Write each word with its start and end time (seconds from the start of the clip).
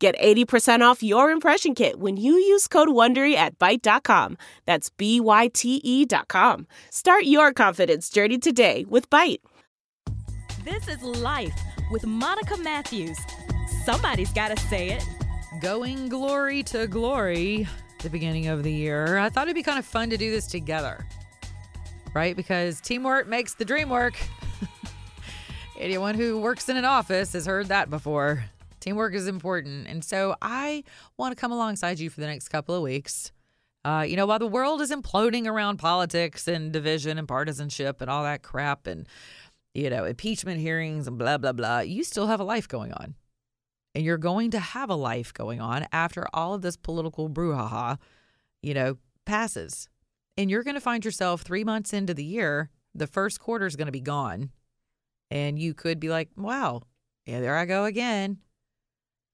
Get 0.00 0.18
80% 0.18 0.80
off 0.80 1.02
your 1.02 1.30
impression 1.30 1.74
kit 1.74 2.00
when 2.00 2.16
you 2.16 2.32
use 2.32 2.66
code 2.66 2.88
WONDERY 2.88 3.34
at 3.34 3.58
Byte.com. 3.58 4.38
That's 4.64 4.88
B-Y-T-E 4.88 6.06
dot 6.06 6.26
com. 6.26 6.66
Start 6.88 7.24
your 7.24 7.52
confidence 7.52 8.08
journey 8.08 8.38
today 8.38 8.86
with 8.88 9.10
Byte. 9.10 9.40
This 10.64 10.88
is 10.88 11.02
Life 11.02 11.52
with 11.92 12.06
Monica 12.06 12.56
Matthews. 12.56 13.18
Somebody's 13.84 14.32
got 14.32 14.56
to 14.56 14.62
say 14.68 14.88
it. 14.88 15.04
Going 15.60 16.08
glory 16.08 16.62
to 16.62 16.86
glory, 16.86 17.68
the 18.02 18.08
beginning 18.08 18.46
of 18.46 18.62
the 18.62 18.72
year. 18.72 19.18
I 19.18 19.28
thought 19.28 19.48
it'd 19.48 19.54
be 19.54 19.62
kind 19.62 19.78
of 19.78 19.84
fun 19.84 20.08
to 20.08 20.16
do 20.16 20.30
this 20.30 20.46
together, 20.46 21.04
right? 22.14 22.34
Because 22.34 22.80
teamwork 22.80 23.28
makes 23.28 23.52
the 23.52 23.66
dream 23.66 23.90
work. 23.90 24.14
Anyone 25.78 26.14
who 26.14 26.40
works 26.40 26.70
in 26.70 26.78
an 26.78 26.86
office 26.86 27.34
has 27.34 27.44
heard 27.44 27.66
that 27.66 27.90
before. 27.90 28.46
Teamwork 28.80 29.14
is 29.14 29.26
important. 29.26 29.86
And 29.86 30.04
so 30.04 30.34
I 30.42 30.84
want 31.16 31.32
to 31.32 31.40
come 31.40 31.52
alongside 31.52 31.98
you 31.98 32.10
for 32.10 32.20
the 32.20 32.26
next 32.26 32.48
couple 32.48 32.74
of 32.74 32.82
weeks. 32.82 33.32
Uh, 33.84 34.04
you 34.06 34.16
know, 34.16 34.26
while 34.26 34.38
the 34.38 34.46
world 34.46 34.80
is 34.80 34.90
imploding 34.90 35.46
around 35.46 35.78
politics 35.78 36.46
and 36.46 36.72
division 36.72 37.18
and 37.18 37.26
partisanship 37.26 38.00
and 38.00 38.10
all 38.10 38.22
that 38.24 38.42
crap 38.42 38.86
and, 38.86 39.08
you 39.74 39.88
know, 39.88 40.04
impeachment 40.04 40.60
hearings 40.60 41.06
and 41.06 41.18
blah, 41.18 41.38
blah, 41.38 41.52
blah, 41.52 41.78
you 41.80 42.04
still 42.04 42.26
have 42.26 42.40
a 42.40 42.44
life 42.44 42.68
going 42.68 42.92
on. 42.92 43.14
And 43.94 44.04
you're 44.04 44.18
going 44.18 44.50
to 44.52 44.60
have 44.60 44.90
a 44.90 44.94
life 44.94 45.32
going 45.32 45.60
on 45.60 45.86
after 45.92 46.26
all 46.34 46.54
of 46.54 46.62
this 46.62 46.76
political 46.76 47.28
brouhaha, 47.28 47.98
you 48.62 48.74
know, 48.74 48.98
passes. 49.24 49.88
And 50.36 50.50
you're 50.50 50.62
going 50.62 50.74
to 50.74 50.80
find 50.80 51.04
yourself 51.04 51.42
three 51.42 51.64
months 51.64 51.92
into 51.92 52.14
the 52.14 52.24
year, 52.24 52.70
the 52.94 53.06
first 53.06 53.40
quarter 53.40 53.66
is 53.66 53.76
going 53.76 53.86
to 53.86 53.92
be 53.92 54.00
gone. 54.00 54.50
And 55.30 55.58
you 55.58 55.74
could 55.74 56.00
be 56.00 56.08
like, 56.08 56.28
wow, 56.36 56.82
yeah, 57.24 57.40
there 57.40 57.56
I 57.56 57.64
go 57.64 57.84
again. 57.84 58.38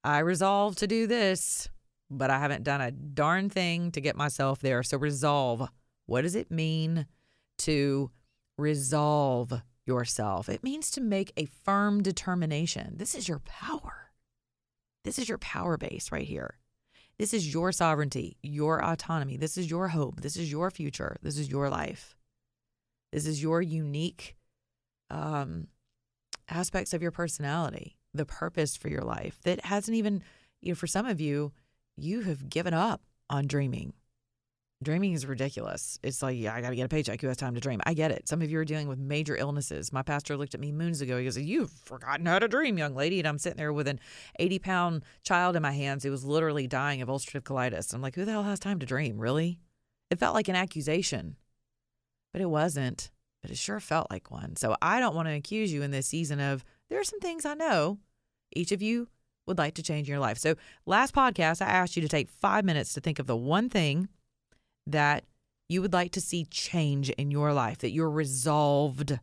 I 0.06 0.20
resolve 0.20 0.76
to 0.76 0.86
do 0.86 1.08
this, 1.08 1.68
but 2.08 2.30
I 2.30 2.38
haven't 2.38 2.62
done 2.62 2.80
a 2.80 2.92
darn 2.92 3.50
thing 3.50 3.90
to 3.90 4.00
get 4.00 4.14
myself 4.14 4.60
there. 4.60 4.84
So, 4.84 4.98
resolve. 4.98 5.68
What 6.06 6.22
does 6.22 6.36
it 6.36 6.48
mean 6.48 7.06
to 7.58 8.12
resolve 8.56 9.52
yourself? 9.84 10.48
It 10.48 10.62
means 10.62 10.92
to 10.92 11.00
make 11.00 11.32
a 11.36 11.46
firm 11.46 12.04
determination. 12.04 12.94
This 12.98 13.16
is 13.16 13.26
your 13.26 13.40
power. 13.40 14.12
This 15.02 15.18
is 15.18 15.28
your 15.28 15.38
power 15.38 15.76
base 15.76 16.12
right 16.12 16.26
here. 16.26 16.60
This 17.18 17.34
is 17.34 17.52
your 17.52 17.72
sovereignty, 17.72 18.36
your 18.44 18.84
autonomy. 18.84 19.36
This 19.36 19.58
is 19.58 19.68
your 19.68 19.88
hope. 19.88 20.20
This 20.20 20.36
is 20.36 20.52
your 20.52 20.70
future. 20.70 21.16
This 21.20 21.36
is 21.36 21.50
your 21.50 21.68
life. 21.68 22.14
This 23.12 23.26
is 23.26 23.42
your 23.42 23.60
unique 23.60 24.36
um, 25.10 25.66
aspects 26.48 26.94
of 26.94 27.02
your 27.02 27.10
personality 27.10 27.95
the 28.16 28.26
purpose 28.26 28.76
for 28.76 28.88
your 28.88 29.02
life 29.02 29.38
that 29.44 29.64
hasn't 29.64 29.96
even, 29.96 30.22
you 30.60 30.70
know, 30.70 30.74
for 30.74 30.86
some 30.86 31.06
of 31.06 31.20
you, 31.20 31.52
you 31.96 32.22
have 32.22 32.48
given 32.48 32.74
up 32.74 33.02
on 33.30 33.46
dreaming. 33.46 33.92
Dreaming 34.82 35.14
is 35.14 35.24
ridiculous. 35.24 35.98
It's 36.02 36.22
like, 36.22 36.36
yeah, 36.38 36.54
I 36.54 36.60
got 36.60 36.68
to 36.68 36.76
get 36.76 36.84
a 36.84 36.88
paycheck. 36.88 37.18
Who 37.22 37.28
has 37.28 37.38
time 37.38 37.54
to 37.54 37.60
dream? 37.60 37.80
I 37.86 37.94
get 37.94 38.10
it. 38.10 38.28
Some 38.28 38.42
of 38.42 38.50
you 38.50 38.58
are 38.58 38.64
dealing 38.64 38.88
with 38.88 38.98
major 38.98 39.34
illnesses. 39.34 39.90
My 39.90 40.02
pastor 40.02 40.36
looked 40.36 40.54
at 40.54 40.60
me 40.60 40.70
moons 40.70 41.00
ago. 41.00 41.16
He 41.16 41.24
goes, 41.24 41.38
You've 41.38 41.70
forgotten 41.70 42.26
how 42.26 42.38
to 42.38 42.46
dream, 42.46 42.76
young 42.76 42.94
lady. 42.94 43.18
And 43.18 43.26
I'm 43.26 43.38
sitting 43.38 43.56
there 43.56 43.72
with 43.72 43.88
an 43.88 44.00
80 44.38 44.58
pound 44.58 45.02
child 45.22 45.56
in 45.56 45.62
my 45.62 45.72
hands 45.72 46.04
who 46.04 46.10
was 46.10 46.26
literally 46.26 46.66
dying 46.66 47.00
of 47.00 47.08
ulcerative 47.08 47.44
colitis. 47.44 47.94
I'm 47.94 48.02
like, 48.02 48.16
Who 48.16 48.26
the 48.26 48.32
hell 48.32 48.42
has 48.42 48.60
time 48.60 48.78
to 48.80 48.86
dream? 48.86 49.18
Really? 49.18 49.58
It 50.10 50.18
felt 50.18 50.34
like 50.34 50.48
an 50.48 50.56
accusation, 50.56 51.36
but 52.32 52.42
it 52.42 52.50
wasn't. 52.50 53.10
But 53.40 53.50
it 53.50 53.56
sure 53.56 53.80
felt 53.80 54.10
like 54.10 54.30
one. 54.30 54.56
So 54.56 54.76
I 54.82 55.00
don't 55.00 55.14
want 55.14 55.28
to 55.28 55.34
accuse 55.34 55.72
you 55.72 55.82
in 55.82 55.90
this 55.90 56.06
season 56.06 56.38
of, 56.38 56.64
There 56.90 57.00
are 57.00 57.04
some 57.04 57.20
things 57.20 57.46
I 57.46 57.54
know 57.54 57.98
each 58.54 58.72
of 58.72 58.82
you 58.82 59.08
would 59.46 59.58
like 59.58 59.74
to 59.74 59.82
change 59.82 60.08
in 60.08 60.12
your 60.12 60.20
life. 60.20 60.38
So, 60.38 60.54
last 60.84 61.14
podcast, 61.14 61.62
I 61.62 61.70
asked 61.70 61.96
you 61.96 62.02
to 62.02 62.08
take 62.08 62.28
five 62.28 62.64
minutes 62.64 62.92
to 62.94 63.00
think 63.00 63.18
of 63.18 63.26
the 63.26 63.36
one 63.36 63.68
thing 63.68 64.08
that 64.86 65.24
you 65.68 65.82
would 65.82 65.92
like 65.92 66.12
to 66.12 66.20
see 66.20 66.44
change 66.44 67.10
in 67.10 67.30
your 67.30 67.52
life, 67.52 67.78
that 67.78 67.90
you're 67.90 68.10
resolved. 68.10 69.18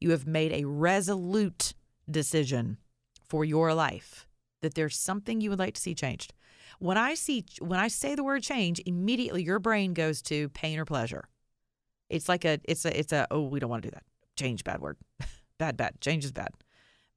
You 0.00 0.10
have 0.10 0.26
made 0.26 0.52
a 0.52 0.64
resolute 0.64 1.74
decision 2.10 2.78
for 3.22 3.44
your 3.44 3.74
life, 3.74 4.26
that 4.62 4.74
there's 4.74 4.96
something 4.96 5.40
you 5.40 5.50
would 5.50 5.58
like 5.58 5.74
to 5.74 5.80
see 5.80 5.94
changed. 5.94 6.34
When 6.78 6.98
I 6.98 7.14
see 7.14 7.44
when 7.60 7.78
I 7.78 7.88
say 7.88 8.14
the 8.14 8.24
word 8.24 8.42
change, 8.42 8.80
immediately 8.84 9.42
your 9.42 9.58
brain 9.60 9.94
goes 9.94 10.20
to 10.22 10.48
pain 10.50 10.78
or 10.78 10.84
pleasure. 10.84 11.28
It's 12.10 12.28
like 12.28 12.44
a 12.44 12.58
it's 12.64 12.84
a 12.84 12.98
it's 12.98 13.12
a 13.12 13.26
oh, 13.30 13.42
we 13.42 13.60
don't 13.60 13.70
want 13.70 13.82
to 13.84 13.88
do 13.90 13.94
that. 13.94 14.02
Change 14.36 14.64
bad 14.64 14.80
word. 14.80 14.98
bad 15.58 15.76
bad. 15.76 16.00
Change 16.00 16.24
is 16.24 16.32
bad 16.32 16.50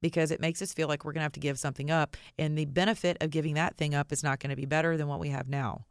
because 0.01 0.31
it 0.31 0.39
makes 0.39 0.61
us 0.61 0.73
feel 0.73 0.87
like 0.87 1.03
we're 1.03 1.13
going 1.13 1.21
to 1.21 1.25
have 1.25 1.31
to 1.33 1.39
give 1.39 1.59
something 1.59 1.89
up. 1.89 2.15
And 2.37 2.57
the 2.57 2.65
benefit 2.65 3.17
of 3.21 3.29
giving 3.29 3.55
that 3.55 3.77
thing 3.77 3.95
up 3.95 4.11
is 4.11 4.23
not 4.23 4.39
going 4.39 4.49
to 4.51 4.55
be 4.55 4.65
better 4.65 4.97
than 4.97 5.07
what 5.07 5.19
we 5.19 5.29
have 5.29 5.47
now. 5.47 5.85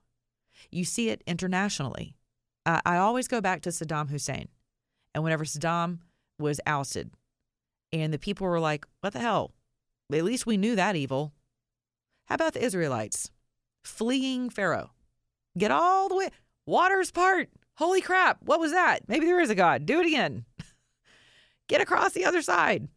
You 0.70 0.84
see 0.84 1.10
it 1.10 1.22
internationally. 1.26 2.14
I 2.64 2.96
always 2.96 3.28
go 3.28 3.40
back 3.40 3.62
to 3.62 3.68
Saddam 3.68 4.10
Hussein. 4.10 4.48
And 5.14 5.22
whenever 5.22 5.44
Saddam 5.44 6.00
was 6.38 6.60
ousted, 6.66 7.10
and 7.92 8.12
the 8.12 8.18
people 8.18 8.46
were 8.46 8.60
like, 8.60 8.84
what 9.00 9.12
the 9.12 9.20
hell? 9.20 9.52
At 10.12 10.24
least 10.24 10.46
we 10.46 10.56
knew 10.56 10.76
that 10.76 10.96
evil. 10.96 11.32
How 12.26 12.34
about 12.34 12.54
the 12.54 12.64
Israelites 12.64 13.30
fleeing 13.84 14.50
Pharaoh? 14.50 14.90
Get 15.56 15.70
all 15.70 16.08
the 16.08 16.16
way. 16.16 16.30
Waters 16.66 17.10
part. 17.10 17.48
Holy 17.76 18.00
crap. 18.00 18.38
What 18.42 18.60
was 18.60 18.72
that? 18.72 19.08
Maybe 19.08 19.26
there 19.26 19.40
is 19.40 19.50
a 19.50 19.54
God. 19.54 19.86
Do 19.86 20.00
it 20.00 20.06
again. 20.06 20.44
Get 21.68 21.80
across 21.80 22.12
the 22.12 22.24
other 22.24 22.42
side. 22.42 22.88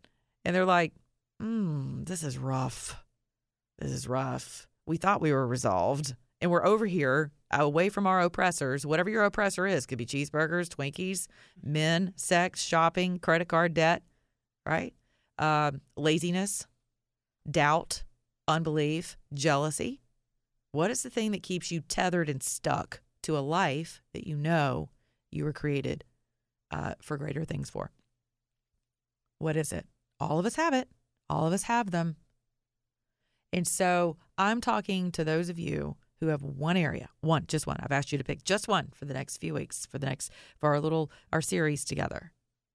And 0.44 0.56
they're 0.56 0.66
like, 0.66 0.94
mm, 1.42 2.06
this 2.06 2.24
is 2.24 2.38
rough. 2.38 3.04
This 3.80 3.92
is 3.92 4.08
rough. 4.08 4.68
We 4.86 4.98
thought 4.98 5.22
we 5.22 5.32
were 5.32 5.48
resolved, 5.48 6.16
and 6.42 6.52
we're 6.52 6.66
over 6.66 6.86
here 6.86 7.32
away 7.52 7.90
from 7.90 8.06
our 8.06 8.22
oppressors. 8.22 8.86
Whatever 8.86 9.10
your 9.10 9.24
oppressor 9.24 9.66
is, 9.66 9.86
could 9.86 9.98
be 9.98 10.06
cheeseburgers, 10.06 10.68
Twinkies, 10.68 11.28
men, 11.64 12.14
sex, 12.16 12.64
shopping, 12.64 13.20
credit 13.20 13.48
card 13.48 13.74
debt, 13.74 14.04
right? 14.66 14.94
Uh, 15.38 15.72
laziness, 15.96 16.68
doubt, 17.50 18.04
unbelief, 18.48 19.18
jealousy. 19.34 20.02
What 20.72 20.92
is 20.92 21.04
the 21.04 21.10
thing 21.10 21.32
that 21.32 21.44
keeps 21.44 21.72
you 21.72 21.82
tethered 21.82 22.30
and 22.30 22.44
stuck 22.44 23.02
to 23.24 23.38
a 23.38 23.40
life 23.40 24.02
that 24.14 24.28
you 24.28 24.36
know 24.36 24.90
you 25.32 25.44
were 25.44 25.54
created 25.54 26.04
uh, 26.72 26.94
for 27.02 27.18
greater 27.18 27.46
things 27.46 27.70
for? 27.70 27.92
What 29.40 29.56
is 29.56 29.72
it? 29.72 29.86
All 30.20 30.38
of 30.38 30.46
us 30.46 30.56
have 30.56 30.74
it. 30.74 30.90
All 31.30 31.48
of 31.48 31.54
us 31.54 31.64
have 31.64 31.92
them. 31.92 32.16
And 33.52 33.68
so 33.68 34.18
I'm 34.38 34.62
talking 34.62 35.12
to 35.14 35.24
those 35.24 35.50
of 35.50 35.60
you 35.60 35.98
who 36.20 36.28
have 36.28 36.42
one 36.42 36.78
area, 36.78 37.10
one, 37.22 37.46
just 37.48 37.66
one. 37.66 37.78
I've 37.80 37.92
asked 37.92 38.12
you 38.12 38.18
to 38.18 38.24
pick 38.24 38.44
just 38.44 38.68
one 38.68 38.90
for 38.94 39.06
the 39.06 39.14
next 39.14 39.38
few 39.38 39.54
weeks, 39.54 39.86
for 39.86 39.98
the 39.98 40.06
next, 40.06 40.32
for 40.58 40.70
our 40.70 40.80
little, 40.80 41.12
our 41.32 41.42
series 41.42 41.86
together. 41.86 42.32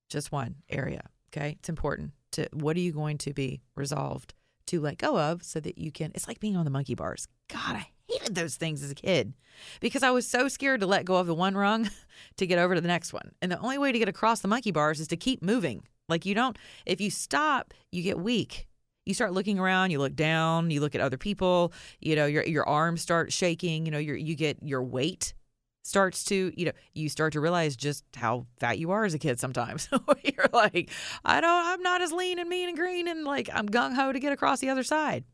Just 0.09 0.32
one 0.32 0.56
area. 0.69 1.03
Okay. 1.31 1.56
It's 1.59 1.69
important 1.69 2.12
to, 2.32 2.48
what 2.53 2.76
are 2.76 2.81
you 2.81 2.93
going 2.93 3.19
to 3.19 3.32
be 3.32 3.60
resolved 3.75 4.34
to 4.66 4.81
let 4.81 4.98
go 4.98 5.19
of 5.19 5.43
so 5.43 5.60
that 5.60 5.78
you 5.78 5.93
can, 5.93 6.10
it's 6.14 6.26
like 6.26 6.41
being 6.41 6.56
on 6.56 6.64
the 6.64 6.70
monkey 6.70 6.94
bars. 6.94 7.28
God, 7.48 7.76
I 7.76 7.88
hated 8.09 8.34
those 8.34 8.56
things 8.56 8.82
as 8.82 8.91
a 8.91 8.94
kid 8.94 9.34
because 9.81 10.03
I 10.03 10.10
was 10.10 10.26
so 10.26 10.48
scared 10.48 10.81
to 10.81 10.87
let 10.87 11.05
go 11.05 11.17
of 11.17 11.26
the 11.26 11.34
one 11.34 11.56
rung 11.56 11.90
to 12.37 12.46
get 12.46 12.58
over 12.58 12.75
to 12.75 12.81
the 12.81 12.88
next 12.88 13.12
one. 13.12 13.32
And 13.43 13.52
the 13.52 13.58
only 13.58 13.78
way 13.78 13.93
to 13.93 13.99
get 13.99 14.08
across 14.08 14.40
the 14.40 14.49
monkey 14.49 14.70
bars 14.70 15.00
is 15.00 15.08
to 15.08 15.17
keep 15.17 15.43
moving. 15.43 15.84
Like 16.08 16.26
you 16.26 16.34
don't, 16.34 16.56
if 16.86 17.00
you 17.00 17.10
stop, 17.10 17.72
you 17.90 18.02
get 18.02 18.18
weak. 18.18 18.66
You 19.06 19.12
start 19.12 19.32
looking 19.32 19.58
around, 19.58 19.90
you 19.90 19.98
look 19.98 20.16
down, 20.16 20.70
you 20.70 20.80
look 20.80 20.94
at 20.94 21.00
other 21.00 21.18
people, 21.18 21.72
you 22.00 22.16
know, 22.16 22.24
your 22.26 22.42
your 22.44 22.66
arms 22.66 23.02
start 23.02 23.32
shaking, 23.32 23.84
you 23.84 23.92
know, 23.92 23.98
your 23.98 24.16
you 24.16 24.34
get 24.34 24.62
your 24.62 24.82
weight 24.82 25.34
starts 25.82 26.24
to, 26.24 26.52
you 26.56 26.64
know, 26.64 26.72
you 26.94 27.10
start 27.10 27.34
to 27.34 27.40
realize 27.40 27.76
just 27.76 28.04
how 28.16 28.46
fat 28.58 28.78
you 28.78 28.90
are 28.90 29.04
as 29.04 29.12
a 29.12 29.18
kid 29.18 29.38
sometimes. 29.38 29.88
You're 30.24 30.48
like, 30.54 30.90
I 31.24 31.42
don't 31.42 31.66
I'm 31.66 31.82
not 31.82 32.00
as 32.00 32.12
lean 32.12 32.38
and 32.38 32.48
mean 32.48 32.68
and 32.68 32.78
green 32.78 33.06
and 33.06 33.24
like 33.24 33.50
I'm 33.52 33.68
gung 33.68 33.94
ho 33.94 34.12
to 34.12 34.18
get 34.18 34.32
across 34.32 34.60
the 34.60 34.70
other 34.70 34.84
side. 34.84 35.24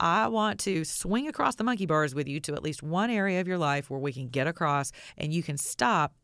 I 0.00 0.28
want 0.28 0.58
to 0.60 0.84
swing 0.84 1.28
across 1.28 1.56
the 1.56 1.64
monkey 1.64 1.86
bars 1.86 2.14
with 2.14 2.26
you 2.26 2.40
to 2.40 2.54
at 2.54 2.62
least 2.62 2.82
one 2.82 3.10
area 3.10 3.40
of 3.40 3.46
your 3.46 3.58
life 3.58 3.90
where 3.90 4.00
we 4.00 4.12
can 4.12 4.28
get 4.28 4.46
across 4.46 4.92
and 5.16 5.32
you 5.32 5.42
can 5.42 5.58
stop 5.58 6.14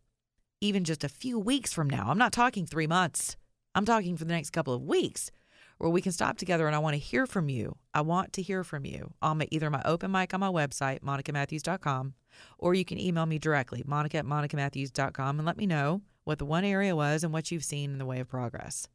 even 0.61 0.83
just 0.83 1.05
a 1.05 1.09
few 1.09 1.39
weeks 1.39 1.73
from 1.73 1.89
now. 1.89 2.07
I'm 2.09 2.19
not 2.19 2.33
talking 2.33 2.67
three 2.67 2.87
months. 2.87 3.37
I'm 3.77 3.85
talking 3.85 4.17
for 4.17 4.25
the 4.25 4.33
next 4.33 4.51
couple 4.51 4.73
of 4.73 4.83
weeks 4.83 5.31
where 5.77 5.91
we 5.91 6.01
can 6.01 6.11
stop 6.11 6.39
together 6.39 6.67
and 6.67 6.75
I 6.75 6.79
want 6.79 6.95
to 6.95 6.99
hear 6.99 7.27
from 7.27 7.51
you. 7.51 7.77
I 7.93 8.01
want 8.01 8.33
to 8.33 8.43
hear 8.43 8.65
from 8.65 8.87
you 8.87 9.13
on 9.21 9.37
my, 9.37 9.49
either 9.51 9.69
my 9.69 9.83
open 9.85 10.11
mic 10.11 10.33
on 10.33 10.41
my 10.41 10.49
website, 10.49 11.01
monicamatthews.com, 11.01 12.15
or 12.59 12.73
you 12.73 12.87
can 12.87 12.99
email 12.99 13.27
me 13.27 13.39
directly, 13.39 13.83
monica 13.85 14.17
at 14.17 14.25
monicamatthews.com, 14.25 15.39
and 15.39 15.45
let 15.47 15.59
me 15.59 15.67
know 15.67 16.01
what 16.25 16.39
the 16.39 16.47
one 16.47 16.65
area 16.65 16.97
was 16.97 17.23
and 17.23 17.35
what 17.35 17.51
you've 17.51 17.65
seen 17.65 17.91
in 17.91 17.99
the 17.99 18.07
way 18.07 18.19
of 18.19 18.29
progress. 18.29 18.89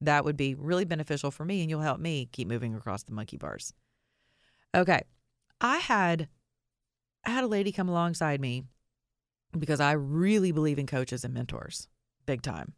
That 0.00 0.24
would 0.24 0.36
be 0.36 0.56
really 0.56 0.84
beneficial 0.84 1.30
for 1.30 1.44
me, 1.44 1.60
and 1.60 1.70
you'll 1.70 1.80
help 1.80 2.00
me 2.00 2.28
keep 2.32 2.48
moving 2.48 2.74
across 2.74 3.04
the 3.04 3.12
monkey 3.12 3.36
bars. 3.36 3.72
Okay. 4.74 5.02
I 5.60 5.78
had 5.78 6.28
I 7.24 7.30
had 7.30 7.44
a 7.44 7.46
lady 7.46 7.70
come 7.70 7.88
alongside 7.88 8.40
me 8.40 8.64
because 9.56 9.78
I 9.78 9.92
really 9.92 10.50
believe 10.50 10.80
in 10.80 10.86
coaches 10.86 11.24
and 11.24 11.32
mentors, 11.32 11.86
big 12.26 12.42
time. 12.42 12.74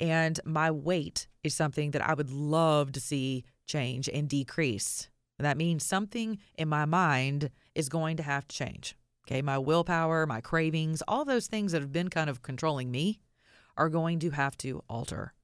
And 0.00 0.40
my 0.44 0.70
weight 0.70 1.28
is 1.44 1.54
something 1.54 1.90
that 1.90 2.06
I 2.06 2.14
would 2.14 2.30
love 2.30 2.92
to 2.92 3.00
see 3.00 3.44
change 3.66 4.08
and 4.08 4.28
decrease. 4.28 5.10
That 5.38 5.56
means 5.56 5.84
something 5.84 6.38
in 6.56 6.68
my 6.68 6.84
mind 6.84 7.50
is 7.74 7.88
going 7.88 8.16
to 8.16 8.22
have 8.22 8.48
to 8.48 8.56
change. 8.56 8.96
Okay. 9.26 9.42
My 9.42 9.58
willpower, 9.58 10.26
my 10.26 10.40
cravings, 10.40 11.02
all 11.06 11.24
those 11.24 11.46
things 11.46 11.72
that 11.72 11.80
have 11.80 11.92
been 11.92 12.08
kind 12.08 12.28
of 12.28 12.42
controlling 12.42 12.90
me 12.90 13.20
are 13.76 13.88
going 13.88 14.18
to 14.20 14.30
have 14.30 14.56
to 14.58 14.82
alter. 14.88 15.34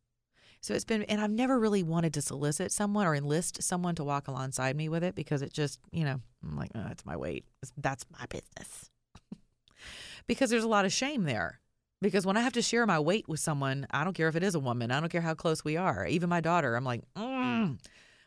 So 0.61 0.75
it's 0.75 0.85
been, 0.85 1.05
and 1.05 1.20
I've 1.20 1.31
never 1.31 1.58
really 1.58 1.82
wanted 1.82 2.12
to 2.14 2.23
solicit 2.23 2.73
someone 2.73 3.06
or 3.06 3.14
enlist 3.14 3.62
someone 3.62 3.94
to 3.94 4.05
walk 4.05 4.26
alongside 4.26 4.75
me 4.76 4.88
with 4.88 5.05
it 5.05 5.14
because 5.14 5.41
it 5.41 5.53
just, 5.53 5.79
you 5.93 6.05
know, 6.05 6.20
I'm 6.43 6.56
like, 6.56 6.73
oh, 6.75 6.88
it's 6.91 7.06
my 7.06 7.17
weight. 7.17 7.44
That's 7.76 8.05
my 8.11 8.26
business. 8.26 8.91
because 10.26 10.50
there's 10.50 10.64
a 10.64 10.69
lot 10.69 10.85
of 10.85 10.93
shame 10.93 11.23
there. 11.25 11.61
Because 12.02 12.26
when 12.26 12.37
I 12.37 12.43
have 12.43 12.52
to 12.52 12.62
share 12.62 12.87
my 12.87 12.98
weight 12.98 13.26
with 13.28 13.40
someone, 13.40 13.87
I 13.90 14.04
don't 14.04 14.12
care 14.12 14.28
if 14.28 14.37
it 14.37 14.43
is 14.43 14.54
a 14.54 14.60
woman, 14.60 14.90
I 14.90 15.00
don't 15.00 15.08
care 15.08 15.22
how 15.22 15.34
close 15.34 15.64
we 15.64 15.76
are, 15.76 16.06
even 16.06 16.28
my 16.28 16.40
daughter, 16.40 16.76
I'm 16.76 16.84
like, 16.84 17.02
mm. 17.16 17.78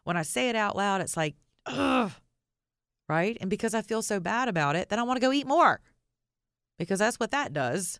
when 0.04 0.18
I 0.18 0.24
say 0.24 0.50
it 0.50 0.56
out 0.56 0.76
loud, 0.76 1.02
it's 1.02 1.16
like, 1.16 1.36
ugh, 1.68 2.12
right? 3.08 3.38
And 3.40 3.50
because 3.50 3.74
I 3.74 3.82
feel 3.82 4.02
so 4.02 4.20
bad 4.20 4.48
about 4.48 4.76
it, 4.76 4.90
then 4.90 4.98
I 5.00 5.04
want 5.04 5.18
to 5.18 5.26
go 5.26 5.32
eat 5.32 5.48
more 5.48 5.82
because 6.80 7.00
that's 7.00 7.20
what 7.20 7.32
that 7.32 7.54
does. 7.54 8.00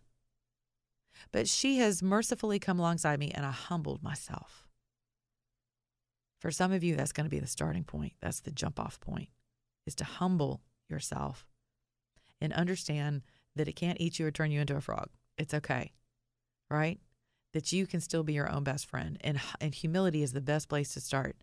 But 1.32 1.48
she 1.48 1.78
has 1.78 2.02
mercifully 2.02 2.58
come 2.58 2.78
alongside 2.78 3.20
me 3.20 3.30
and 3.32 3.46
I 3.46 3.50
humbled 3.50 4.02
myself. 4.02 4.66
For 6.40 6.50
some 6.50 6.72
of 6.72 6.82
you, 6.82 6.96
that's 6.96 7.12
going 7.12 7.26
to 7.26 7.30
be 7.30 7.38
the 7.38 7.46
starting 7.46 7.84
point. 7.84 8.14
That's 8.20 8.40
the 8.40 8.50
jump 8.50 8.80
off 8.80 8.98
point, 8.98 9.28
is 9.86 9.94
to 9.96 10.04
humble 10.04 10.62
yourself 10.88 11.46
and 12.40 12.52
understand 12.54 13.22
that 13.54 13.68
it 13.68 13.76
can't 13.76 14.00
eat 14.00 14.18
you 14.18 14.26
or 14.26 14.30
turn 14.30 14.50
you 14.50 14.60
into 14.60 14.76
a 14.76 14.80
frog. 14.80 15.10
It's 15.40 15.54
okay, 15.54 15.92
right? 16.70 17.00
That 17.52 17.72
you 17.72 17.86
can 17.86 18.00
still 18.00 18.22
be 18.22 18.34
your 18.34 18.50
own 18.50 18.62
best 18.62 18.86
friend. 18.86 19.18
And, 19.22 19.40
and 19.60 19.74
humility 19.74 20.22
is 20.22 20.32
the 20.32 20.40
best 20.40 20.68
place 20.68 20.94
to 20.94 21.00
start 21.00 21.36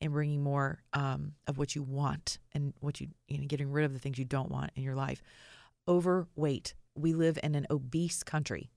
in 0.00 0.12
bringing 0.12 0.42
more 0.42 0.82
um, 0.94 1.34
of 1.46 1.58
what 1.58 1.74
you 1.74 1.82
want 1.82 2.38
and 2.52 2.72
what 2.80 3.00
you, 3.00 3.08
you 3.28 3.38
know, 3.38 3.46
getting 3.46 3.70
rid 3.70 3.84
of 3.84 3.92
the 3.92 3.98
things 3.98 4.18
you 4.18 4.24
don't 4.24 4.50
want 4.50 4.70
in 4.74 4.82
your 4.82 4.94
life. 4.94 5.22
Overweight. 5.86 6.74
We 6.96 7.12
live 7.12 7.38
in 7.42 7.54
an 7.54 7.66
obese 7.70 8.22
country 8.22 8.70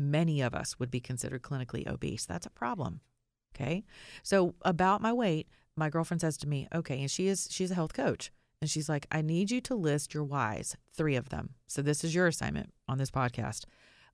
many 0.00 0.40
of 0.40 0.54
us 0.54 0.78
would 0.78 0.90
be 0.90 1.00
considered 1.00 1.42
clinically 1.42 1.86
obese. 1.86 2.24
That's 2.26 2.46
a 2.46 2.50
problem. 2.50 3.00
Okay. 3.54 3.84
So 4.22 4.54
about 4.62 5.02
my 5.02 5.12
weight, 5.12 5.48
my 5.76 5.90
girlfriend 5.90 6.20
says 6.20 6.36
to 6.38 6.48
me, 6.48 6.66
okay, 6.74 7.00
and 7.00 7.10
she 7.10 7.28
is 7.28 7.48
she's 7.50 7.70
a 7.70 7.74
health 7.74 7.92
coach. 7.92 8.32
And 8.60 8.68
she's 8.68 8.88
like, 8.88 9.06
I 9.10 9.22
need 9.22 9.50
you 9.50 9.60
to 9.62 9.74
list 9.74 10.12
your 10.12 10.24
whys, 10.24 10.76
three 10.92 11.16
of 11.16 11.30
them. 11.30 11.54
So 11.66 11.80
this 11.80 12.04
is 12.04 12.14
your 12.14 12.26
assignment 12.26 12.72
on 12.88 12.98
this 12.98 13.10
podcast. 13.10 13.64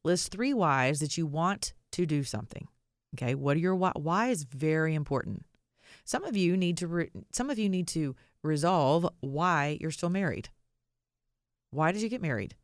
List 0.05 0.31
three 0.31 0.55
whys 0.55 1.01
that 1.01 1.19
you 1.19 1.27
want 1.27 1.73
to 1.93 2.07
do 2.07 2.23
something. 2.23 2.69
Okay. 3.15 3.35
What 3.35 3.57
are 3.57 3.61
your 3.61 3.75
why? 3.75 3.93
Why 3.97 4.29
is 4.29 4.45
very 4.45 4.95
important. 4.95 5.45
Some 6.05 6.25
of 6.25 6.37
you 6.37 6.57
need 6.57 6.77
to 6.79 6.87
re- 6.87 7.11
some 7.33 7.51
of 7.51 7.59
you 7.59 7.69
need 7.69 7.89
to 7.89 8.15
resolve 8.43 9.09
why 9.21 9.79
you're 9.81 9.91
still 9.91 10.11
married. 10.11 10.51
Why 11.71 11.91
did 11.93 12.03
you 12.03 12.09
get 12.09 12.23
married? 12.23 12.55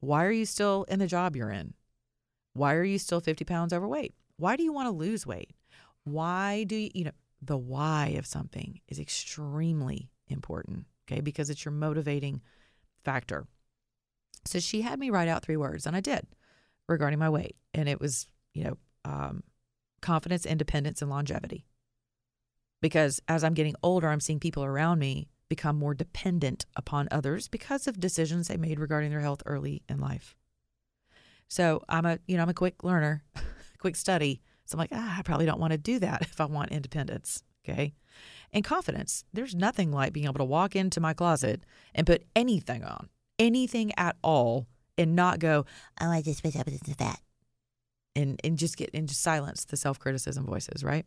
Why 0.00 0.24
are 0.24 0.32
you 0.32 0.46
still 0.46 0.84
in 0.88 0.98
the 0.98 1.06
job 1.06 1.34
you're 1.34 1.50
in? 1.50 1.74
Why 2.52 2.74
are 2.74 2.84
you 2.84 2.98
still 2.98 3.20
50 3.20 3.44
pounds 3.44 3.72
overweight? 3.72 4.14
Why 4.36 4.56
do 4.56 4.62
you 4.62 4.72
want 4.72 4.86
to 4.86 4.92
lose 4.92 5.26
weight? 5.26 5.50
Why 6.04 6.64
do 6.64 6.76
you, 6.76 6.90
you 6.94 7.04
know, 7.04 7.10
the 7.42 7.58
why 7.58 8.14
of 8.18 8.26
something 8.26 8.80
is 8.88 8.98
extremely 8.98 10.10
important, 10.28 10.86
okay, 11.10 11.20
because 11.20 11.50
it's 11.50 11.64
your 11.64 11.72
motivating 11.72 12.40
factor. 13.04 13.46
So 14.44 14.58
she 14.60 14.82
had 14.82 14.98
me 14.98 15.10
write 15.10 15.28
out 15.28 15.42
three 15.42 15.56
words, 15.56 15.86
and 15.86 15.96
I 15.96 16.00
did 16.00 16.26
regarding 16.88 17.18
my 17.18 17.28
weight. 17.28 17.56
And 17.74 17.88
it 17.88 18.00
was, 18.00 18.26
you 18.54 18.64
know, 18.64 18.78
um, 19.04 19.42
confidence, 20.00 20.46
independence, 20.46 21.02
and 21.02 21.10
longevity. 21.10 21.66
Because 22.80 23.20
as 23.28 23.44
I'm 23.44 23.54
getting 23.54 23.74
older, 23.82 24.08
I'm 24.08 24.20
seeing 24.20 24.40
people 24.40 24.64
around 24.64 24.98
me 24.98 25.28
become 25.48 25.76
more 25.76 25.94
dependent 25.94 26.64
upon 26.76 27.08
others 27.10 27.48
because 27.48 27.86
of 27.86 28.00
decisions 28.00 28.48
they 28.48 28.56
made 28.56 28.78
regarding 28.78 29.10
their 29.10 29.20
health 29.20 29.42
early 29.44 29.82
in 29.88 30.00
life. 30.00 30.36
So 31.48 31.82
I'm 31.88 32.06
a, 32.06 32.18
you 32.26 32.36
know, 32.36 32.42
I'm 32.42 32.48
a 32.48 32.54
quick 32.54 32.84
learner, 32.84 33.24
quick 33.78 33.96
study. 33.96 34.40
So 34.64 34.76
I'm 34.76 34.78
like, 34.78 34.90
ah, 34.92 35.18
I 35.18 35.22
probably 35.22 35.46
don't 35.46 35.60
want 35.60 35.72
to 35.72 35.78
do 35.78 35.98
that 35.98 36.22
if 36.22 36.40
I 36.40 36.44
want 36.46 36.70
independence. 36.70 37.42
Okay. 37.64 37.94
And 38.52 38.64
confidence. 38.64 39.24
There's 39.32 39.54
nothing 39.54 39.92
like 39.92 40.12
being 40.12 40.26
able 40.26 40.38
to 40.38 40.44
walk 40.44 40.74
into 40.74 41.00
my 41.00 41.14
closet 41.14 41.62
and 41.94 42.06
put 42.06 42.24
anything 42.34 42.82
on, 42.82 43.08
anything 43.38 43.92
at 43.96 44.16
all, 44.22 44.66
and 44.98 45.14
not 45.14 45.38
go, 45.38 45.64
oh, 46.00 46.10
I 46.10 46.22
just 46.22 46.42
wish 46.42 46.56
I 46.56 46.62
was 46.64 46.74
into 46.74 46.96
that. 46.96 47.20
And, 48.16 48.40
and 48.42 48.58
just 48.58 48.76
get 48.76 48.92
just 48.92 49.22
silence 49.22 49.64
the 49.64 49.76
self 49.76 49.98
criticism 49.98 50.46
voices, 50.46 50.82
right? 50.82 51.06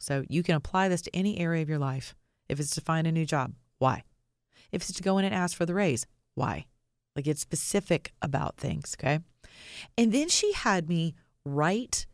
So 0.00 0.24
you 0.28 0.42
can 0.42 0.54
apply 0.54 0.88
this 0.88 1.02
to 1.02 1.14
any 1.14 1.38
area 1.38 1.62
of 1.62 1.68
your 1.68 1.78
life. 1.78 2.14
If 2.48 2.58
it's 2.58 2.74
to 2.74 2.80
find 2.80 3.06
a 3.06 3.12
new 3.12 3.26
job, 3.26 3.52
why? 3.78 4.04
If 4.72 4.82
it's 4.82 4.92
to 4.92 5.02
go 5.02 5.18
in 5.18 5.24
and 5.24 5.34
ask 5.34 5.56
for 5.56 5.66
the 5.66 5.74
raise, 5.74 6.06
why? 6.34 6.64
Like 7.14 7.26
get 7.26 7.38
specific 7.38 8.12
about 8.22 8.56
things, 8.56 8.96
okay? 8.98 9.20
And 9.98 10.12
then 10.12 10.28
she 10.28 10.52
had 10.52 10.88
me 10.88 11.14
write 11.44 12.06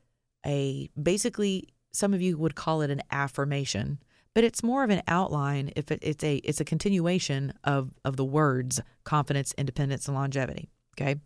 a 0.44 0.90
basically 1.00 1.69
some 1.96 2.14
of 2.14 2.22
you 2.22 2.37
would 2.38 2.54
call 2.54 2.82
it 2.82 2.90
an 2.90 3.02
affirmation, 3.10 3.98
but 4.34 4.44
it's 4.44 4.62
more 4.62 4.84
of 4.84 4.90
an 4.90 5.02
outline 5.08 5.72
if 5.76 5.90
it, 5.90 5.98
it's 6.02 6.22
a 6.22 6.37
it's 6.37 6.60
a 6.60 6.64
continuation 6.64 7.52
of 7.64 7.90
of 8.04 8.16
the 8.16 8.25
words 8.25 8.81
confidence, 9.04 9.54
independence 9.56 10.06
and 10.06 10.16
longevity, 10.16 10.69
okay? 10.94 11.16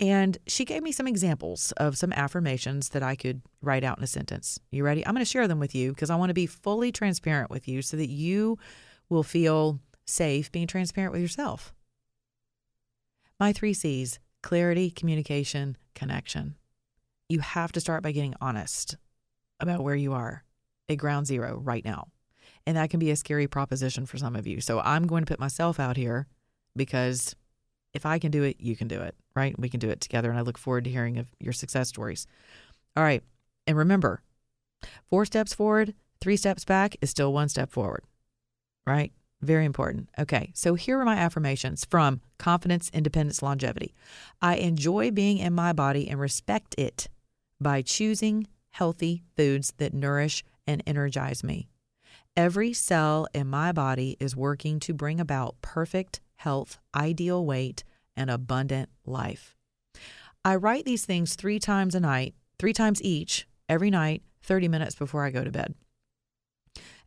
And 0.00 0.38
she 0.46 0.64
gave 0.64 0.82
me 0.82 0.92
some 0.92 1.08
examples 1.08 1.72
of 1.72 1.98
some 1.98 2.12
affirmations 2.12 2.90
that 2.90 3.02
I 3.02 3.16
could 3.16 3.42
write 3.60 3.82
out 3.82 3.98
in 3.98 4.04
a 4.04 4.06
sentence. 4.06 4.60
You 4.70 4.84
ready? 4.84 5.04
I'm 5.04 5.12
going 5.12 5.24
to 5.24 5.30
share 5.30 5.48
them 5.48 5.58
with 5.58 5.74
you 5.74 5.90
because 5.90 6.08
I 6.08 6.16
want 6.16 6.30
to 6.30 6.34
be 6.34 6.46
fully 6.46 6.92
transparent 6.92 7.50
with 7.50 7.66
you 7.66 7.82
so 7.82 7.96
that 7.96 8.08
you 8.08 8.58
will 9.08 9.24
feel 9.24 9.80
safe 10.06 10.52
being 10.52 10.68
transparent 10.68 11.12
with 11.12 11.20
yourself. 11.20 11.74
My 13.40 13.52
three 13.52 13.74
C's 13.74 14.20
clarity, 14.42 14.90
communication, 14.90 15.76
connection. 15.94 16.54
You 17.28 17.40
have 17.40 17.72
to 17.72 17.80
start 17.80 18.02
by 18.02 18.12
getting 18.12 18.34
honest 18.40 18.96
about 19.60 19.82
where 19.82 19.94
you 19.94 20.12
are 20.12 20.44
at 20.88 20.96
ground 20.96 21.26
zero 21.26 21.60
right 21.62 21.84
now. 21.84 22.08
And 22.66 22.76
that 22.76 22.90
can 22.90 23.00
be 23.00 23.10
a 23.10 23.16
scary 23.16 23.46
proposition 23.46 24.06
for 24.06 24.18
some 24.18 24.36
of 24.36 24.46
you. 24.46 24.60
So 24.60 24.80
I'm 24.80 25.06
going 25.06 25.24
to 25.24 25.30
put 25.30 25.40
myself 25.40 25.80
out 25.80 25.96
here 25.96 26.26
because 26.76 27.34
if 27.94 28.04
I 28.04 28.18
can 28.18 28.30
do 28.30 28.42
it, 28.42 28.56
you 28.60 28.76
can 28.76 28.88
do 28.88 29.00
it, 29.00 29.14
right? 29.34 29.58
We 29.58 29.68
can 29.68 29.80
do 29.80 29.88
it 29.88 30.00
together. 30.00 30.30
And 30.30 30.38
I 30.38 30.42
look 30.42 30.58
forward 30.58 30.84
to 30.84 30.90
hearing 30.90 31.18
of 31.18 31.28
your 31.40 31.52
success 31.52 31.88
stories. 31.88 32.26
All 32.96 33.02
right. 33.02 33.22
And 33.66 33.76
remember, 33.76 34.22
four 35.08 35.24
steps 35.24 35.54
forward, 35.54 35.94
three 36.20 36.36
steps 36.36 36.64
back 36.64 36.96
is 37.00 37.10
still 37.10 37.32
one 37.32 37.48
step 37.48 37.70
forward, 37.70 38.04
right? 38.86 39.12
Very 39.40 39.64
important. 39.64 40.08
Okay, 40.18 40.50
so 40.54 40.74
here 40.74 40.98
are 40.98 41.04
my 41.04 41.14
affirmations 41.14 41.84
from 41.84 42.20
Confidence, 42.38 42.90
Independence, 42.92 43.40
Longevity. 43.40 43.94
I 44.42 44.56
enjoy 44.56 45.12
being 45.12 45.38
in 45.38 45.52
my 45.54 45.72
body 45.72 46.08
and 46.08 46.18
respect 46.18 46.74
it 46.76 47.08
by 47.60 47.82
choosing 47.82 48.48
healthy 48.70 49.22
foods 49.36 49.72
that 49.78 49.94
nourish 49.94 50.44
and 50.66 50.82
energize 50.86 51.42
me. 51.42 51.68
Every 52.36 52.72
cell 52.72 53.26
in 53.34 53.48
my 53.48 53.72
body 53.72 54.16
is 54.20 54.36
working 54.36 54.78
to 54.80 54.94
bring 54.94 55.18
about 55.18 55.56
perfect 55.60 56.20
health, 56.36 56.78
ideal 56.94 57.44
weight, 57.44 57.84
and 58.16 58.30
abundant 58.30 58.90
life. 59.04 59.56
I 60.44 60.54
write 60.56 60.84
these 60.84 61.04
things 61.04 61.34
three 61.34 61.58
times 61.58 61.94
a 61.94 62.00
night, 62.00 62.34
three 62.58 62.72
times 62.72 63.02
each, 63.02 63.46
every 63.68 63.90
night, 63.90 64.22
30 64.44 64.68
minutes 64.68 64.94
before 64.94 65.24
I 65.24 65.30
go 65.30 65.42
to 65.42 65.50
bed. 65.50 65.74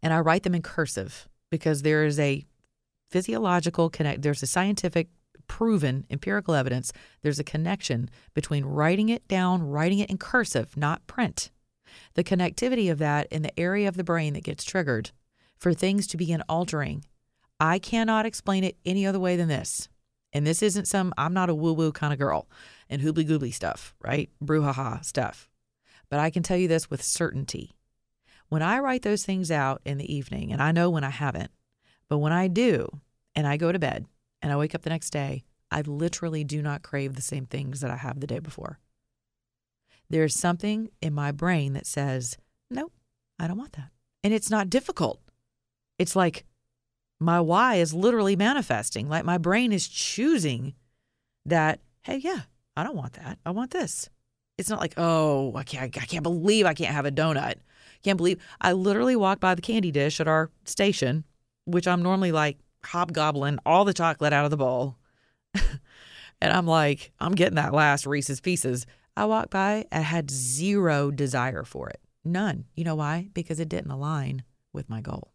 And 0.03 0.13
I 0.13 0.19
write 0.19 0.43
them 0.43 0.55
in 0.55 0.61
cursive 0.61 1.29
because 1.49 1.81
there 1.81 2.05
is 2.05 2.19
a 2.19 2.45
physiological 3.09 3.89
connect 3.89 4.21
there's 4.21 4.41
a 4.41 4.47
scientific 4.47 5.09
proven 5.51 6.05
empirical 6.09 6.53
evidence 6.53 6.93
there's 7.21 7.37
a 7.37 7.43
connection 7.43 8.09
between 8.33 8.63
writing 8.63 9.09
it 9.09 9.27
down 9.27 9.61
writing 9.61 9.99
it 9.99 10.09
in 10.09 10.17
cursive 10.17 10.77
not 10.77 11.05
print. 11.07 11.51
The 12.13 12.23
connectivity 12.23 12.89
of 12.89 12.99
that 12.99 13.27
in 13.29 13.41
the 13.41 13.59
area 13.59 13.89
of 13.89 13.97
the 13.97 14.03
brain 14.05 14.31
that 14.33 14.45
gets 14.45 14.63
triggered 14.63 15.11
for 15.57 15.73
things 15.73 16.07
to 16.07 16.15
begin 16.15 16.41
altering. 16.47 17.03
I 17.59 17.79
cannot 17.79 18.25
explain 18.25 18.63
it 18.63 18.77
any 18.85 19.05
other 19.05 19.19
way 19.19 19.35
than 19.35 19.49
this 19.49 19.89
and 20.31 20.47
this 20.47 20.63
isn't 20.63 20.87
some 20.87 21.13
i'm 21.17 21.33
not 21.33 21.49
a 21.49 21.53
woo 21.53 21.73
woo 21.73 21.91
kind 21.91 22.13
of 22.13 22.19
girl 22.19 22.47
and 22.89 23.01
hoobly 23.01 23.27
goobly 23.27 23.53
stuff 23.53 23.93
right? 24.01 24.29
Brouhaha 24.41 25.03
stuff. 25.03 25.49
But 26.09 26.21
i 26.21 26.29
can 26.29 26.43
tell 26.43 26.57
you 26.57 26.69
this 26.69 26.89
with 26.89 27.03
certainty. 27.03 27.75
When 28.47 28.61
I 28.61 28.79
write 28.79 29.01
those 29.01 29.25
things 29.25 29.51
out 29.51 29.81
in 29.85 29.97
the 29.97 30.13
evening, 30.13 30.53
and 30.53 30.61
I 30.61 30.71
know 30.71 30.89
when 30.89 31.03
I 31.03 31.09
haven't, 31.09 31.51
but 32.07 32.19
when 32.19 32.31
I 32.31 32.47
do, 32.47 33.01
and 33.35 33.45
I 33.45 33.57
go 33.57 33.71
to 33.71 33.79
bed 33.79 34.05
and 34.41 34.51
I 34.51 34.57
wake 34.57 34.75
up 34.75 34.81
the 34.81 34.89
next 34.89 35.11
day, 35.11 35.43
I 35.71 35.81
literally 35.81 36.43
do 36.43 36.61
not 36.61 36.83
crave 36.83 37.15
the 37.15 37.21
same 37.21 37.45
things 37.45 37.81
that 37.81 37.91
I 37.91 37.95
have 37.95 38.19
the 38.19 38.27
day 38.27 38.39
before. 38.39 38.79
There's 40.09 40.35
something 40.35 40.89
in 41.01 41.13
my 41.13 41.31
brain 41.31 41.73
that 41.73 41.85
says, 41.85 42.37
nope, 42.69 42.91
I 43.39 43.47
don't 43.47 43.57
want 43.57 43.73
that. 43.73 43.91
And 44.23 44.33
it's 44.33 44.49
not 44.49 44.69
difficult. 44.69 45.21
It's 45.97 46.15
like 46.15 46.45
my 47.19 47.39
why 47.39 47.75
is 47.75 47.93
literally 47.93 48.35
manifesting. 48.35 49.07
Like 49.07 49.23
my 49.23 49.37
brain 49.37 49.71
is 49.71 49.87
choosing 49.87 50.73
that, 51.45 51.79
hey, 52.01 52.17
yeah, 52.17 52.41
I 52.75 52.83
don't 52.83 52.97
want 52.97 53.13
that. 53.13 53.39
I 53.45 53.51
want 53.51 53.71
this. 53.71 54.09
It's 54.57 54.69
not 54.69 54.79
like, 54.79 54.95
oh, 54.97 55.55
I 55.55 55.63
can't, 55.63 55.95
I 55.97 56.05
can't 56.05 56.23
believe 56.23 56.65
I 56.65 56.73
can't 56.73 56.93
have 56.93 57.05
a 57.05 57.11
donut. 57.11 57.55
Can't 58.03 58.17
believe 58.17 58.39
I 58.59 58.73
literally 58.73 59.15
walked 59.15 59.41
by 59.41 59.55
the 59.55 59.61
candy 59.61 59.91
dish 59.91 60.19
at 60.19 60.27
our 60.27 60.51
station, 60.65 61.23
which 61.65 61.87
I'm 61.87 62.01
normally 62.01 62.31
like 62.31 62.57
hobgobbling 62.85 63.59
all 63.65 63.85
the 63.85 63.93
chocolate 63.93 64.33
out 64.33 64.45
of 64.45 64.51
the 64.51 64.57
bowl. 64.57 64.97
and 65.53 66.53
I'm 66.53 66.67
like, 66.67 67.11
I'm 67.19 67.33
getting 67.33 67.55
that 67.55 67.73
last 67.73 68.05
Reese's 68.05 68.41
Pieces. 68.41 68.85
I 69.15 69.25
walked 69.25 69.51
by, 69.51 69.85
I 69.91 69.99
had 69.99 70.31
zero 70.31 71.11
desire 71.11 71.63
for 71.63 71.89
it. 71.89 71.99
None. 72.23 72.65
You 72.75 72.83
know 72.83 72.95
why? 72.95 73.29
Because 73.33 73.59
it 73.59 73.69
didn't 73.69 73.91
align 73.91 74.43
with 74.73 74.89
my 74.89 75.01
goal. 75.01 75.33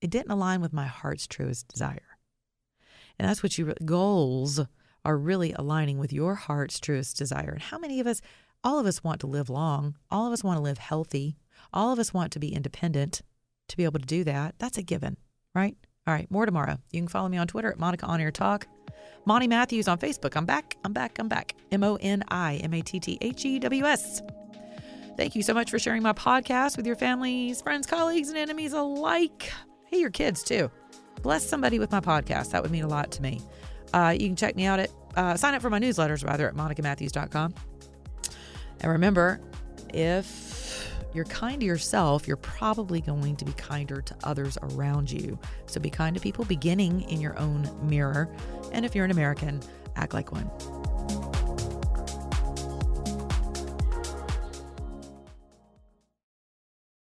It 0.00 0.10
didn't 0.10 0.30
align 0.30 0.60
with 0.60 0.72
my 0.72 0.86
heart's 0.86 1.26
truest 1.26 1.68
desire. 1.68 2.18
And 3.18 3.28
that's 3.28 3.42
what 3.42 3.58
you 3.58 3.74
goals 3.84 4.60
are 5.04 5.16
really 5.16 5.52
aligning 5.52 5.98
with 5.98 6.12
your 6.12 6.34
heart's 6.34 6.80
truest 6.80 7.16
desire. 7.16 7.50
And 7.50 7.62
how 7.62 7.78
many 7.78 8.00
of 8.00 8.06
us, 8.06 8.20
all 8.62 8.78
of 8.78 8.86
us 8.86 9.04
want 9.04 9.20
to 9.20 9.26
live 9.26 9.48
long, 9.48 9.96
all 10.10 10.26
of 10.26 10.32
us 10.32 10.44
want 10.44 10.58
to 10.58 10.62
live 10.62 10.78
healthy, 10.78 11.36
all 11.72 11.92
of 11.92 11.98
us 11.98 12.12
want 12.12 12.32
to 12.32 12.38
be 12.38 12.52
independent 12.52 13.22
to 13.68 13.76
be 13.76 13.84
able 13.84 14.00
to 14.00 14.06
do 14.06 14.24
that. 14.24 14.54
That's 14.58 14.78
a 14.78 14.82
given, 14.82 15.16
right? 15.54 15.76
All 16.06 16.14
right, 16.14 16.30
more 16.30 16.46
tomorrow. 16.46 16.78
You 16.92 17.00
can 17.00 17.08
follow 17.08 17.28
me 17.28 17.36
on 17.36 17.48
Twitter 17.48 17.70
at 17.70 17.78
Monica 17.78 18.06
On 18.06 18.20
Air 18.20 18.30
Talk. 18.30 18.66
Moni 19.24 19.48
Matthews 19.48 19.88
on 19.88 19.98
Facebook. 19.98 20.36
I'm 20.36 20.46
back. 20.46 20.76
I'm 20.84 20.92
back. 20.92 21.18
I'm 21.18 21.28
back. 21.28 21.54
M 21.72 21.82
O 21.82 21.96
N 21.96 22.22
I 22.28 22.56
M 22.56 22.72
A 22.74 22.80
T 22.80 23.00
T 23.00 23.18
H 23.20 23.44
E 23.44 23.58
W 23.58 23.84
S. 23.84 24.22
Thank 25.16 25.34
you 25.34 25.42
so 25.42 25.52
much 25.52 25.70
for 25.70 25.78
sharing 25.78 26.02
my 26.02 26.12
podcast 26.12 26.76
with 26.76 26.86
your 26.86 26.94
families, 26.94 27.60
friends, 27.60 27.86
colleagues, 27.86 28.28
and 28.28 28.38
enemies 28.38 28.72
alike. 28.72 29.50
Hey, 29.86 29.98
your 29.98 30.10
kids 30.10 30.44
too. 30.44 30.70
Bless 31.22 31.48
somebody 31.48 31.78
with 31.78 31.90
my 31.90 32.00
podcast. 32.00 32.50
That 32.50 32.62
would 32.62 32.70
mean 32.70 32.84
a 32.84 32.88
lot 32.88 33.10
to 33.12 33.22
me. 33.22 33.40
Uh, 33.92 34.14
you 34.16 34.26
can 34.28 34.36
check 34.36 34.54
me 34.54 34.66
out 34.66 34.78
at, 34.78 34.90
uh, 35.16 35.36
sign 35.36 35.54
up 35.54 35.62
for 35.62 35.70
my 35.70 35.80
newsletters 35.80 36.24
rather 36.24 36.46
at 36.48 36.54
monicamatthews.com. 36.54 37.54
And 38.82 38.92
remember, 38.92 39.40
if 39.94 40.55
you're 41.16 41.24
kind 41.24 41.60
to 41.60 41.66
yourself, 41.66 42.28
you're 42.28 42.36
probably 42.36 43.00
going 43.00 43.36
to 43.36 43.44
be 43.44 43.52
kinder 43.54 44.02
to 44.02 44.16
others 44.22 44.58
around 44.62 45.10
you. 45.10 45.38
So 45.66 45.80
be 45.80 45.90
kind 45.90 46.14
to 46.14 46.20
people 46.20 46.44
beginning 46.44 47.02
in 47.10 47.20
your 47.20 47.38
own 47.38 47.68
mirror. 47.82 48.28
And 48.72 48.84
if 48.84 48.94
you're 48.94 49.06
an 49.06 49.10
American, 49.10 49.60
act 49.96 50.14
like 50.14 50.30
one. 50.30 50.50